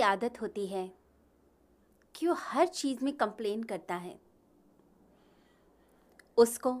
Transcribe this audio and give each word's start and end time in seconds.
की 0.00 0.04
आदत 0.04 0.40
होती 0.42 0.66
है 0.66 0.92
कि 2.14 2.26
वो 2.26 2.34
हर 2.34 2.66
चीज़ 2.66 3.04
में 3.04 3.16
कंप्लेन 3.16 3.62
करता 3.62 3.94
है। 3.94 4.20
उसको 6.36 6.72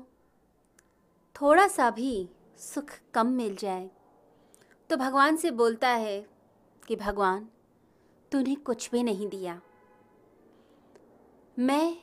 थोड़ा 1.36 1.68
सा 1.68 1.90
भी 1.90 2.28
सुख 2.58 2.90
कम 3.14 3.26
मिल 3.26 3.56
जाए 3.56 3.90
तो 4.90 4.96
भगवान 4.96 5.36
से 5.36 5.50
बोलता 5.50 5.88
है 5.88 6.26
कि, 6.86 6.96
भगवान, 6.96 7.48
तूने 8.32 8.54
कुछ 8.54 8.90
भी 8.90 9.02
नहीं 9.02 9.28
दिया। 9.28 9.60
मैं 11.58 11.96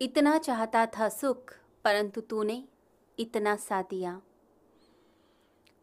इतना 0.00 0.38
चाहता 0.38 0.86
था 0.86 1.08
सुख, 1.08 1.52
परंतु 1.84 2.20
तूने 2.20 2.64
इतना 3.18 3.56
सा 3.56 3.82
दिया। 3.82 4.20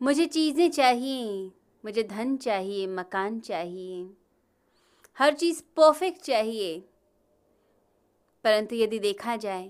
मुझे 0.01 0.25
चीज़ें 0.25 0.71
चाहिए, 0.71 1.51
मुझे 1.85 2.03
धन 2.03 2.37
चाहिए, 2.37 2.87
मकान 2.87 3.39
चाहिए 3.39 4.17
हर 5.17 5.33
चीज़ 5.33 5.61
परफेक्ट 5.77 6.21
चाहिए। 6.21 6.79
परंतु 8.45 8.75
यदि 8.75 8.99
देखा 8.99 9.35
जाए 9.35 9.69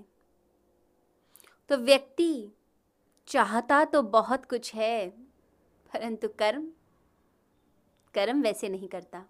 तो 1.69 1.77
व्यक्ति 1.77 2.33
चाहता 3.27 3.83
तो 3.85 4.01
बहुत 4.03 4.45
कुछ 4.45 4.73
है 4.75 5.07
परंतु 5.91 6.27
कर्म 6.39 6.67
कर्म 8.13 8.41
वैसे 8.41 8.69
नहीं 8.69 8.87
करता। 8.87 9.23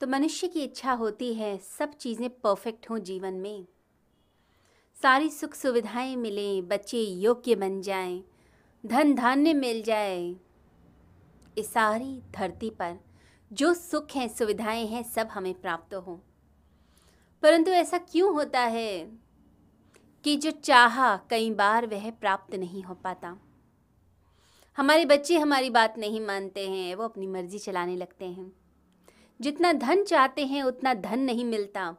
तो 0.00 0.06
मनुष्य 0.06 0.48
की 0.48 0.64
इच्छा 0.64 0.92
होती 0.92 1.32
है 1.34 1.56
सब 1.58 1.94
चीज़ें 1.94 2.28
परफेक्ट 2.30 2.90
हों 2.90 2.98
जीवन 3.00 3.34
में। 3.34 3.66
सारी 4.96 5.30
सुख 5.30 5.54
सुविधाएँ 5.54 6.14
मिलें 6.16 6.68
बच्चे 6.68 6.98
योग्य 6.98 7.54
बन 7.54 7.80
जाएँ, 7.82 8.22
धन 8.84 9.14
धान्य 9.14 9.52
मिल 9.54 9.82
जाए 9.82 10.34
इस 11.58 11.72
सारी 11.72 12.20
धरती 12.30 12.70
पर 12.70 12.98
जो 13.52 13.74
सुख 13.74 14.10
हैं, 14.10 14.28
सुविधाएँ 14.28 14.86
हैं, 14.86 15.02
सब 15.02 15.26
हमें 15.26 15.54
प्राप्त 15.54 15.94
हों। 15.94 16.18
परंतु 17.42 17.70
ऐसा 17.70 17.98
क्यों 17.98 18.34
होता 18.34 18.60
है 18.60 19.18
कि 20.24 20.36
जो 20.36 20.50
चाहा 20.50 21.16
कई 21.30 21.50
बार 21.50 21.86
वह 21.86 22.10
प्राप्त 22.10 22.54
नहीं 22.54 22.82
हो 22.82 22.94
पाता? 22.94 23.36
हमारे 24.76 25.04
बच्चे 25.04 25.38
हमारी 25.38 25.70
बात 25.70 25.98
नहीं 25.98 26.20
मानते 26.20 26.68
हैं, 26.68 26.94
वो 26.94 27.04
अपनी 27.04 27.26
मर्ज़ी 27.26 27.58
चलाने 27.58 27.96
लगते 27.96 28.24
हैं। 28.24 28.52
जितना 29.40 29.72
धन 29.72 30.04
चाहते 30.04 30.46
हैं, 30.46 30.62
उतना 30.62 30.94
धन 30.94 31.18
नहीं 31.18 31.44
मिलता। 31.44 31.96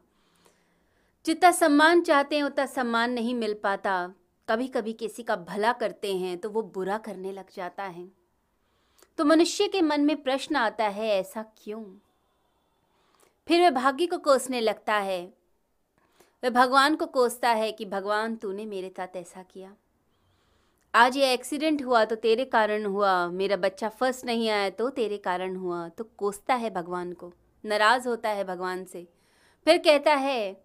जितना 1.25 1.51
सम्मान 1.51 2.01
चाहते 2.01 2.35
हैं, 2.35 2.43
उतना 2.43 2.65
सम्मान 2.65 3.11
नहीं 3.11 3.35
मिल 3.35 3.53
पाता। 3.53 4.13
कभी 4.49 4.67
कभी 4.67 4.93
किसी 4.93 5.23
का 5.23 5.35
भला 5.35 5.73
करते 5.73 6.17
हैं 6.17 6.37
तो 6.37 6.49
वो 6.49 6.61
बुरा 6.61 6.97
करने 6.97 7.31
लग 7.31 7.45
जाता 7.53 7.83
है। 7.83 8.16
तो 9.17 9.25
मनुष्य 9.25 9.67
के 9.67 9.81
मन 9.81 10.01
में 10.01 10.23
प्रश्न 10.23 10.55
आता 10.55 10.87
है, 10.87 11.07
ऐसा 11.07 11.43
क्यों? 11.43 11.83
फिर 13.47 13.61
वह 13.61 13.69
भाग्य 13.69 14.05
को 14.05 14.17
कोसने 14.17 14.61
लगता 14.61 14.95
है। 14.95 15.33
वह 16.43 16.49
भगवान 16.49 16.95
को 16.95 17.05
कोसता 17.05 17.49
है 17.49 17.71
कि, 17.71 17.85
भगवान, 17.85 18.35
तूने 18.35 18.65
मेरे 18.65 18.89
साथ 18.89 19.07
ऐसा 19.15 19.43
किया। 19.43 19.75
आज 20.95 21.17
ये 21.17 21.33
एक्सीडेंट 21.33 21.83
हुआ 21.83 22.05
तो 22.05 22.15
तेरे 22.15 22.45
कारण 22.45 22.85
हुआ। 22.85 23.27
मेरा 23.27 23.55
बच्चा 23.55 23.89
फ़र्स्ट 23.89 24.25
नहीं 24.25 24.49
आया 24.49 24.69
तो 24.69 24.89
तेरे 24.89 25.17
कारण 25.17 25.55
हुआ। 25.55 25.89
तो 25.89 26.03
कोसता 26.03 26.53
है 26.53 26.69
भगवान 26.69 27.13
को। 27.13 27.33
नाराज़ 27.65 28.07
होता 28.07 28.29
है 28.29 28.43
भगवान 28.43 28.85
से। 28.85 29.07
फिर 29.65 29.77
कहता 29.77 30.13
है 30.13 30.63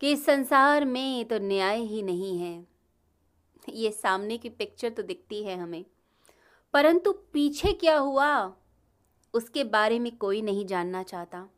कि, 0.00 0.12
इस 0.12 0.24
संसार 0.24 0.84
में 0.84 1.24
तो 1.24 1.38
न्याय 1.38 1.80
ही 1.80 2.02
नहीं 2.02 2.38
है। 2.38 2.66
ये 3.68 3.90
सामने 3.90 4.38
की 4.38 4.48
पिक्चर 4.48 4.90
तो 4.90 5.02
दिखती 5.02 5.44
है 5.44 5.56
हमें। 5.56 5.84
परंतु 6.74 7.12
पीछे 7.12 7.72
क्या 7.72 7.96
हुआ, 7.98 8.54
उसके 9.34 9.64
बारे 9.64 9.98
में 9.98 10.16
कोई 10.16 10.42
नहीं 10.42 10.66
जानना 10.66 11.02
चाहता। 11.02 11.48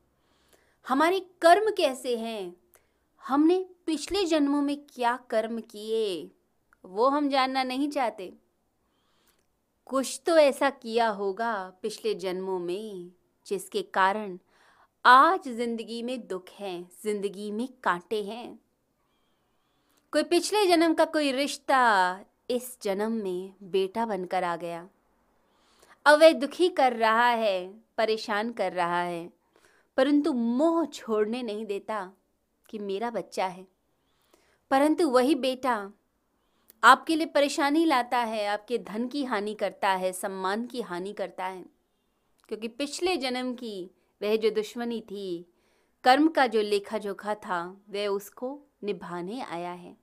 हमारे 0.86 1.20
कर्म 1.42 1.70
कैसे 1.70 2.16
हैं? 2.16 2.56
हमने 3.22 3.58
पिछले 3.86 4.24
जन्मों 4.24 4.62
में 4.62 4.76
क्या 4.94 5.16
कर्म 5.30 5.60
किए, 5.60 6.30
वो 6.84 7.08
हम 7.08 7.28
जानना 7.28 7.62
नहीं 7.62 7.88
चाहते। 7.90 8.32
कुछ 9.86 10.20
तो 10.26 10.36
ऐसा 10.38 10.70
किया 10.70 11.08
होगा 11.08 11.54
पिछले 11.82 12.14
जन्मों 12.14 12.58
में, 12.58 13.10
जिसके 13.46 13.82
कारण 13.82 14.38
आज 15.04 15.48
ज़िंदगी 15.48 16.02
में 16.02 16.26
दुख 16.26 16.50
है, 16.50 16.82
ज़िंदगी 17.02 17.50
में 17.50 17.68
कांटे 17.82 18.22
हैं। 18.22 18.58
कोई 20.12 20.22
पिछले 20.22 20.66
जन्म 20.66 20.94
का 20.94 21.04
कोई 21.04 21.32
रिश्ता 21.32 22.24
इस 22.50 22.76
जन्म 22.82 23.12
में 23.12 23.54
बेटा 23.62 24.06
बनकर 24.06 24.44
आ 24.44 24.56
गया। 24.56 24.88
अब 26.06 26.20
वह 26.20 26.32
दुखी 26.32 26.68
कर 26.68 26.92
रहा 26.92 27.28
है, 27.28 27.74
परेशान 27.98 28.52
कर 28.52 28.72
रहा 28.72 29.02
है। 29.02 29.30
परंतु 29.96 30.32
मोह 30.32 30.84
छोड़ने 30.84 31.42
नहीं 31.42 31.66
देता 31.66 32.12
कि 32.70 32.78
मेरा 32.78 33.10
बच्चा 33.10 33.46
है। 33.46 33.66
परंतु 34.70 35.10
वही 35.10 35.34
बेटा 35.34 35.92
आपके 36.84 37.16
लिए 37.16 37.26
परेशानी 37.26 37.84
लाता 37.84 38.18
है, 38.18 38.46
आपके 38.46 38.78
धन 38.78 39.08
की 39.08 39.24
हानि 39.24 39.54
करता 39.54 39.90
है, 39.90 40.12
सम्मान 40.12 40.66
की 40.66 40.80
हानि 40.80 41.12
करता 41.12 41.46
है। 41.46 41.64
क्योंकि 42.48 42.68
पिछले 42.68 43.16
जन्म 43.16 43.54
की 43.54 43.90
वह 44.22 44.36
जो 44.36 44.50
दुश्मनी 44.50 45.00
थी, 45.00 45.46
कर्म 46.04 46.28
का 46.28 46.46
जो 46.46 46.60
लेखा 46.60 46.98
जोखा 46.98 47.34
था, 47.34 47.80
वह 47.90 48.06
उसको 48.06 48.62
निभाने 48.84 49.40
आया 49.40 49.72
है। 49.72 49.96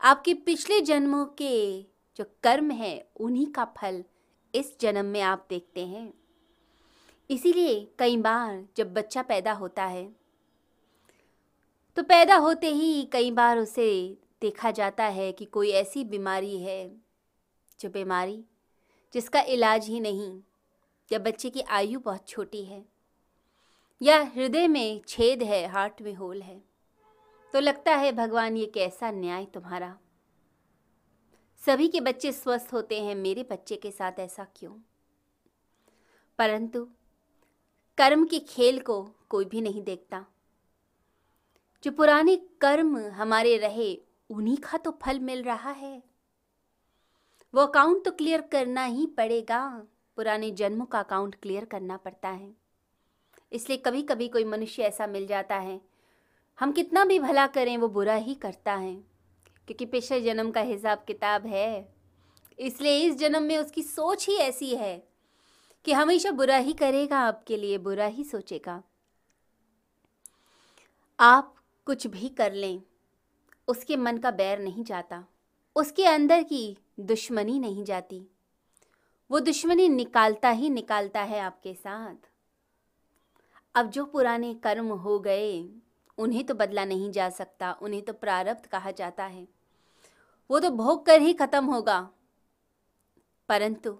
आपके 0.00 0.34
पिछले 0.34 0.80
जन्मों 0.80 1.26
के 1.26 1.82
जो 2.16 2.24
कर्म 2.42 2.70
है, 2.70 3.08
उन्हीं 3.20 3.46
का 3.46 3.64
फल 3.64 4.04
इस 4.56 4.78
जन्म 4.80 5.04
में 5.04 5.20
आप 5.20 5.46
देखते 5.50 5.86
हैं। 5.86 6.12
इसीलिए 7.30 7.88
कई 7.98 8.16
बार 8.16 8.64
जब 8.76 8.92
बच्चा 8.94 9.22
पैदा 9.22 9.52
होता 9.52 9.84
है 9.84 10.08
तो 11.96 12.02
पैदा 12.02 12.36
होते 12.36 12.70
ही 12.70 13.02
कई 13.04 13.30
बार 13.30 13.58
उसे 13.58 14.16
देखा 14.40 14.70
जाता 14.70 15.04
है 15.04 15.30
कि 15.32 15.44
कोई 15.44 15.70
ऐसी 15.70 16.04
बीमारी 16.04 16.58
है, 16.58 16.88
जो 17.80 17.88
बीमारी 17.90 18.44
जिसका 19.14 19.40
इलाज 19.40 19.88
ही 19.88 20.00
नहीं, 20.00 20.40
या 21.10 21.18
बच्चे 21.18 21.50
की 21.50 21.60
आयु 21.60 22.00
बहुत 22.00 22.28
छोटी 22.28 22.64
है, 22.64 22.84
या 24.00 24.20
हृदय 24.34 24.68
में 24.68 25.00
छेद 25.08 25.42
है, 25.42 25.66
हार्ट 25.66 26.02
में 26.02 26.14
होल 26.14 26.42
है। 26.42 26.60
तो 27.52 27.60
लगता 27.60 27.94
है, 27.94 28.12
भगवान 28.12 28.56
ये 28.56 28.66
कैसा 28.66 29.10
न्याय 29.10 29.44
तुम्हारा। 29.44 29.96
सभी 31.58 31.88
के 31.88 32.00
बच्चे 32.00 32.32
स्वस्थ 32.32 32.72
होते 32.72 33.02
हैं, 33.02 33.14
मेरे 33.14 33.42
बच्चे 33.42 33.76
के 33.76 33.90
साथ 33.90 34.12
ऐसा 34.18 34.46
क्यों? 34.56 34.72
परंतु 36.38 36.88
कर्म 37.98 38.26
के 38.26 38.38
खेल 38.38 38.80
को 38.80 39.10
कोई 39.28 39.44
भी 39.44 39.60
नहीं 39.60 39.82
देखता। 39.82 40.26
जो 41.84 41.90
पुराने 41.90 42.36
कर्म 42.36 42.98
हमारे 42.98 43.56
रहे, 43.56 44.02
उन्हीं 44.30 44.56
का 44.56 44.78
तो 44.78 44.90
फल 45.02 45.20
मिल 45.20 45.42
रहा 45.42 45.70
है। 45.70 46.02
वो 47.54 47.60
अकाउंट 47.60 48.04
तो 48.04 48.10
क्लियर 48.10 48.40
करना 48.40 48.84
ही 48.84 49.06
पड़ेगा। 49.06 49.86
पुराने 50.16 50.50
जन्मों 50.50 50.86
का 50.86 51.00
अकाउंट 51.00 51.34
क्लियर 51.34 51.64
करना 51.64 51.96
पड़ता 51.96 52.28
है। 52.28 52.54
इसलिए 53.52 53.78
कभी 53.78 54.02
कभी 54.02 54.28
कोई 54.28 54.44
मनुष्य 54.44 54.82
ऐसा 54.82 55.06
मिल 55.06 55.26
जाता 55.26 55.56
है। 55.56 55.80
हम 56.60 56.72
कितना 56.72 57.04
भी 57.04 57.18
भला 57.18 57.46
करें, 57.46 57.76
वो 57.76 57.88
बुरा 57.88 58.14
ही 58.14 58.34
करता 58.34 58.74
है। 58.74 59.15
क्योंकि 59.66 59.86
पिछले 59.86 60.20
जन्म 60.20 60.50
का 60.50 60.60
हिसाब 60.60 61.04
किताब 61.06 61.46
है। 61.46 61.94
इसलिए 62.58 62.98
इस 62.98 63.16
जन्म 63.16 63.42
में 63.42 63.58
उसकी 63.58 63.82
सोच 63.82 64.28
ही 64.28 64.36
ऐसी 64.36 64.76
है 64.76 65.08
कि 65.84 65.92
हमेशा 65.92 66.30
बुरा 66.30 66.56
ही 66.56 66.72
करेगा, 66.72 67.18
आपके 67.18 67.56
लिए 67.56 67.78
बुरा 67.78 68.06
ही 68.06 68.24
सोचेगा। 68.24 68.82
आप 71.20 71.54
कुछ 71.86 72.06
भी 72.06 72.28
कर 72.28 72.52
लें, 72.52 72.82
उसके 73.68 73.96
मन 73.96 74.18
का 74.18 74.30
बैर 74.30 74.58
नहीं 74.58 74.84
जाता। 74.84 75.24
उसके 75.76 76.04
अंदर 76.06 76.42
की 76.42 76.78
दुश्मनी 77.00 77.58
नहीं 77.58 77.84
जाती। 77.84 78.26
वो 79.30 79.40
दुश्मनी 79.40 79.88
निकालता 79.88 80.50
ही 80.50 80.70
निकालता 80.70 81.22
है 81.22 81.40
आपके 81.40 81.74
साथ। 81.74 82.30
अब 83.74 83.90
जो 83.90 84.04
पुराने 84.04 84.54
कर्म 84.54 84.88
हो 84.88 85.18
गए, 85.18 85.68
उन्हें 86.18 86.44
तो 86.44 86.54
बदला 86.54 86.84
नहीं 86.84 87.10
जा 87.10 87.30
सकता, 87.30 87.72
उन्हें 87.72 88.02
तो 88.02 88.12
प्रारब्ध 88.12 88.66
कहा 88.66 88.90
जाता 88.90 89.24
है। 89.24 89.55
वो 90.50 90.60
तो 90.60 90.70
भोग 90.70 91.06
कर 91.06 91.20
ही 91.20 91.32
खत्म 91.32 91.64
होगा। 91.64 92.10
परंतु 93.48 93.98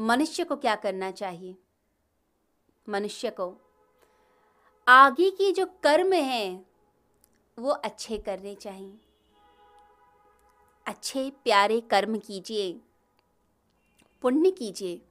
मनुष्य 0.00 0.44
को 0.44 0.56
क्या 0.56 0.74
करना 0.76 1.10
चाहिए? 1.10 1.56
मनुष्य 2.88 3.30
को 3.30 3.56
आगे 4.88 5.30
की 5.30 5.52
जो 5.52 5.66
कर्म 5.66 6.12
है, 6.12 6.66
वो 7.58 7.70
अच्छे 7.70 8.18
करने 8.18 8.54
चाहिए। 8.54 9.00
अच्छे 10.86 11.30
प्यारे 11.30 11.80
कर्म 11.80 12.18
कीजिए, 12.18 12.80
पुण्य 14.22 14.50
कीजिए। 14.50 15.02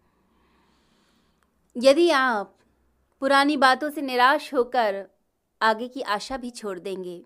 यदि 1.77 2.09
आप 2.09 2.57
पुरानी 3.19 3.57
बातों 3.57 3.89
से 3.89 4.01
निराश 4.01 4.53
होकर 4.53 5.07
आगे 5.61 5.87
की 5.87 6.01
आशा 6.01 6.37
भी 6.37 6.51
छोड़ 6.51 6.79
देंगे, 6.79 7.23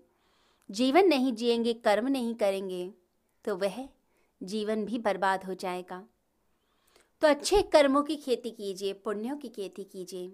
जीवन 0.70 1.06
नहीं 1.06 1.32
जिएँगे, 1.32 1.72
कर्म 1.72 2.08
नहीं 2.08 2.34
करेंगे 2.34 2.92
तो 3.44 3.56
वह 3.56 3.88
जीवन 4.42 4.84
भी 4.84 4.98
बर्बाद 4.98 5.44
हो 5.44 5.54
जाएगा। 5.54 6.04
तो 7.20 7.28
अच्छे 7.28 7.62
कर्मों 7.62 8.02
की 8.02 8.16
खेती 8.16 8.50
कीजिए, 8.50 8.92
पुण्यों 8.92 9.36
की 9.36 9.48
खेती 9.48 9.84
कीजिए। 9.84 10.28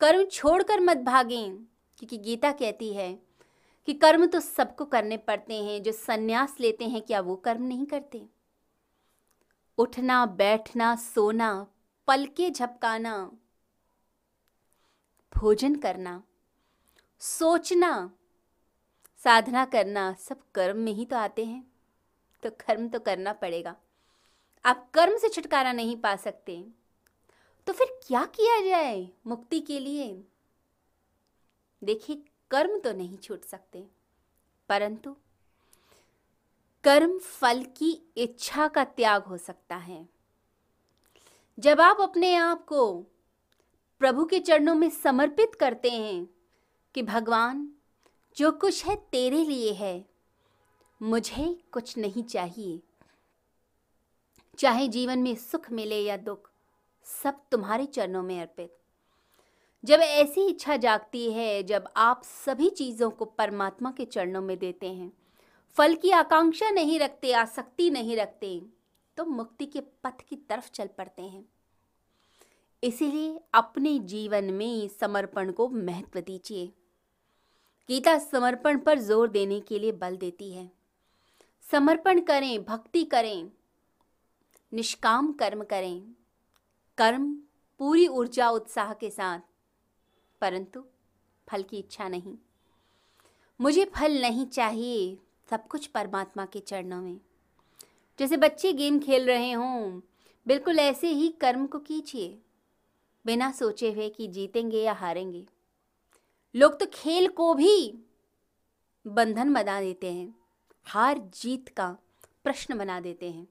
कर्म 0.00 0.24
छोड़कर 0.24 0.80
मत 0.80 0.96
भागें, 0.96 1.56
क्योंकि 1.98 2.18
गीता 2.18 2.52
कहती 2.52 2.92
है 2.94 3.18
कि 3.86 3.94
कर्म 3.94 4.26
तो 4.26 4.40
सबको 4.40 4.84
करने 4.84 5.16
पड़ते 5.16 5.54
हैं, 5.54 5.82
जो 5.82 5.92
सन्यास 5.92 6.56
लेते 6.60 6.84
हैं 6.84 7.02
क्या 7.02 7.20
वो 7.20 7.36
कर्म 7.36 7.62
नहीं 7.62 7.86
करते? 7.86 8.26
उठना, 9.78 10.26
बैठना, 10.26 10.96
सोना, 10.96 11.66
पलके 12.06 12.50
झपकाना, 12.50 13.32
भोजन 15.36 15.74
करना, 15.74 16.22
सोचना, 17.20 18.10
साधना 19.16 19.64
करना 19.64 20.12
सब 20.12 20.40
कर्म 20.54 20.78
में 20.78 20.92
ही 20.92 21.04
तो 21.04 21.16
आते 21.16 21.44
हैं। 21.44 21.69
तो 22.42 22.50
कर्म 22.50 22.88
तो 22.88 23.00
करना 23.00 23.32
पड़ेगा। 23.32 23.76
आप 24.64 24.90
कर्म 24.90 25.18
से 25.18 25.28
छुटकारा 25.28 25.72
नहीं 25.72 25.96
पा 25.96 26.16
सकते। 26.16 26.64
तो 27.66 27.72
फिर 27.72 27.86
क्या 28.06 28.24
किया 28.24 28.70
जाए 28.70 29.08
मुक्ति 29.26 29.60
के 29.60 29.80
लिए? 29.80 30.24
देखिए, 31.84 32.22
कर्म 32.50 32.78
तो 32.78 32.92
नहीं 32.92 33.18
छूट 33.18 33.44
सकते। 33.44 33.86
परंतु 34.68 35.16
कर्म 36.84 37.18
फल 37.18 37.64
की 37.64 38.12
इच्छा 38.16 38.68
का 38.68 38.84
त्याग 38.84 39.22
हो 39.22 39.36
सकता 39.36 39.76
है। 39.76 40.08
जब 41.58 41.80
आप 41.80 42.00
अपने 42.00 42.34
आप 42.34 42.64
को 42.64 43.02
प्रभु 43.98 44.24
के 44.24 44.40
चरणों 44.40 44.74
में 44.74 44.90
समर्पित 44.90 45.54
करते 45.54 45.90
हैं 45.90 46.28
कि 46.94 47.02
भगवान, 47.02 47.72
जो 48.36 48.52
कुछ 48.52 48.84
है 48.84 48.96
तेरे 48.96 49.44
लिए 49.44 49.72
है 49.72 50.09
मुझे 51.00 51.44
कुछ 51.72 51.96
नहीं 51.98 52.22
चाहिए। 52.22 52.80
चाहे 54.58 54.88
जीवन 54.88 55.18
में 55.18 55.34
सुख 55.34 55.70
मिले 55.72 56.00
या 56.00 56.16
दुख, 56.16 56.50
सब 57.06 57.40
तुम्हारे 57.50 57.86
चरणों 57.86 58.22
में 58.22 58.40
अर्पित। 58.40 58.76
जब 59.84 60.00
ऐसी 60.00 60.46
इच्छा 60.46 60.76
जागती 60.76 61.30
है, 61.32 61.62
जब 61.62 61.88
आप 61.96 62.22
सभी 62.24 62.68
चीज़ों 62.70 63.10
को 63.10 63.24
परमात्मा 63.24 63.90
के 63.90 64.04
चरणों 64.04 64.42
में 64.42 64.58
देते 64.58 64.86
हैं, 64.86 65.12
फल 65.76 65.94
की 65.94 66.10
आकांक्षा 66.10 66.70
नहीं 66.70 66.98
रखते, 67.00 67.32
आसक्ति 67.32 67.88
नहीं 67.90 68.16
रखते 68.16 68.60
तो 69.16 69.24
मुक्ति 69.24 69.66
के 69.66 69.80
पथ 70.04 70.20
की 70.28 70.36
तरफ़ 70.48 70.70
चल 70.70 70.88
पड़ते 70.98 71.22
हैं। 71.22 71.44
इसीलिए 72.82 73.40
अपने 73.54 73.98
जीवन 73.98 74.44
में 74.44 74.88
समर्पण 74.90 75.52
को 75.52 75.68
महत्व 75.68 76.20
दीजिए। 76.20 76.66
गीता 77.88 78.18
समर्पण 78.18 78.78
पर 78.78 78.98
ज़ोर 78.98 79.28
देने 79.28 79.60
के 79.60 79.78
लिए 79.78 79.92
बल 79.92 80.16
देती 80.16 80.52
है। 80.52 80.79
समर्पण 81.70 82.20
करें, 82.20 82.64
भक्ति 82.64 83.04
करें, 83.04 83.50
निष्काम 84.72 85.32
कर्म 85.32 85.62
करें। 85.64 86.02
कर्म 86.98 87.32
पूरी 87.80 88.06
ऊर्जा 88.08 88.48
उत्साह 88.50 88.92
के 88.94 89.10
साथ, 89.10 89.40
परंतु 90.42 90.84
फल 91.48 91.62
की 91.62 91.78
इच्छा 91.78 92.08
नहीं। 92.08 92.36
मुझे 93.60 93.84
फल 93.84 94.20
नहीं 94.20 94.46
चाहिए 94.46 95.16
सब 95.50 95.66
कुछ 95.66 95.86
परमात्मा 95.86 96.46
के 96.46 96.60
चरणों 96.60 97.00
में। 97.02 97.20
जैसे 98.18 98.36
बच्चे 98.36 98.72
गेम 98.72 98.98
खेल 98.98 99.26
रहे 99.26 99.52
हों, 99.52 100.00
बिल्कुल 100.46 100.78
ऐसे 100.78 101.08
ही 101.08 101.28
कर्म 101.40 101.66
को 101.66 101.78
कीजिए, 101.78 102.38
बिना 103.24 103.50
सोचे 103.52 103.92
हुए 103.92 104.08
कि 104.08 104.26
जीतेंगे 104.28 104.82
या 104.82 104.92
हारेंगे। 104.92 105.46
लोग 106.54 106.78
तो 106.80 106.86
खेल 106.86 107.28
को 107.28 107.54
भी 107.54 108.04
बंधन 109.06 109.54
बना 109.54 109.80
देते 109.80 110.12
हैं। 110.12 110.39
हार 110.90 111.18
जीत 111.18 111.68
का 111.68 111.98
प्रश्न 112.44 112.78
बना 112.78 113.00
देते 113.00 113.30
हैं। 113.30 113.48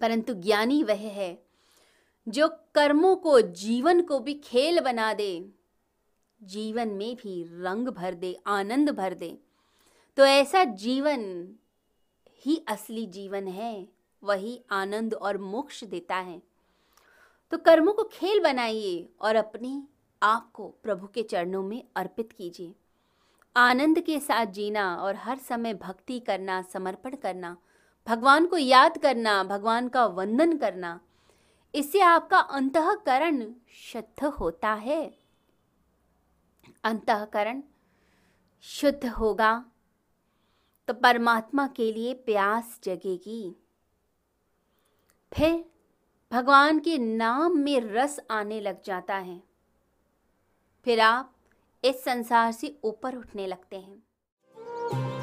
परंतु 0.00 0.34
ज्ञानी 0.34 0.82
वह 0.82 0.94
है 0.94 1.44
जो 2.28 2.48
कर्मों 2.48 3.16
को, 3.16 3.40
जीवन 3.40 4.02
को 4.02 4.18
भी 4.18 4.34
खेल 4.34 4.80
बना 4.80 5.14
दे, 5.14 5.50
जीवन 6.42 6.88
में 6.88 7.16
भी 7.16 7.42
रंग 7.42 7.88
भर 7.88 8.14
दे, 8.14 8.40
आनंद 8.46 8.90
भर 8.90 9.14
दे। 9.14 9.38
तो 10.16 10.24
ऐसा 10.24 10.64
जीवन 10.64 11.48
ही 12.40 12.64
असली 12.68 13.06
जीवन 13.06 13.48
है, 13.48 13.88
वही 14.22 14.64
आनंद 14.70 15.14
और 15.14 15.38
मोक्ष 15.38 15.84
देता 15.84 16.16
है। 16.16 16.42
तो 17.50 17.58
कर्मों 17.58 17.92
को 17.92 18.04
खेल 18.04 18.40
बनाइए 18.40 19.08
और 19.20 19.36
अपने 19.36 19.82
आप 20.22 20.52
को 20.52 20.68
प्रभु 20.68 21.06
के 21.06 21.22
चरणों 21.22 21.62
में 21.62 21.84
अर्पित 21.96 22.32
कीजिए। 22.32 22.74
आनंद 23.58 24.00
के 24.00 24.18
साथ 24.20 24.46
जीना 24.46 24.94
और 24.96 25.16
हर 25.16 25.38
समय 25.38 25.74
भक्ति 25.74 26.18
करना, 26.20 26.60
समर्पण 26.62 27.16
करना, 27.16 27.56
भगवान 28.06 28.46
को 28.46 28.58
याद 28.58 28.98
करना, 28.98 29.42
भगवान 29.44 29.88
का 29.88 30.04
वंदन 30.06 30.56
करना, 30.58 31.00
इससे 31.74 32.00
आपका 32.00 32.38
अंतकरण 32.38 33.42
शुद्ध 33.82 34.24
होता 34.24 34.72
है। 34.74 35.02
अंतकरण 36.84 37.62
शुद्ध 38.64 39.06
होगा 39.06 39.64
तो 40.88 40.94
परमात्मा 40.94 41.66
के 41.66 41.92
लिए 41.92 42.14
प्यास 42.14 42.78
जगेगी। 42.84 43.56
फिर 45.32 45.64
भगवान 46.32 46.78
के 46.78 46.98
नाम 46.98 47.58
में 47.58 47.80
रस 47.82 48.18
आने 48.30 48.60
लग 48.60 48.82
जाता 48.82 49.16
है। 49.16 49.42
फिर 50.86 51.00
आप 51.00 51.34
इस 51.88 52.04
संसार 52.04 52.52
से 52.52 52.74
ऊपर 52.84 53.16
उठने 53.16 53.46
लगते 53.46 53.76
हैं। 53.76 55.17